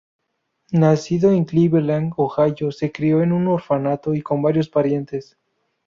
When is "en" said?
1.31-1.45, 3.21-3.31